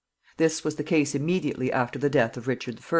This 0.37 0.63
was 0.63 0.77
the 0.77 0.83
case 0.83 1.13
immediately 1.13 1.71
after 1.71 1.99
the 1.99 2.09
death 2.09 2.35
of 2.35 2.47
Richard 2.47 2.79
I. 2.79 2.89